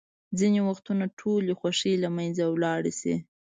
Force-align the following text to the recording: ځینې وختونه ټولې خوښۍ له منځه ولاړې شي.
ځینې 0.39 0.59
وختونه 0.69 1.05
ټولې 1.19 1.53
خوښۍ 1.59 1.93
له 2.03 2.09
منځه 2.17 2.43
ولاړې 2.47 2.93
شي. 2.99 3.15